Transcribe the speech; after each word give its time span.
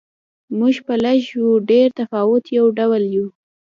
موږ 0.57 0.75
په 0.85 0.93
لږ 1.03 1.21
و 1.45 1.51
ډېر 1.69 1.87
تفاوت 1.99 2.43
یو 2.57 2.65
ډول 2.77 3.03
یو. 3.15 3.27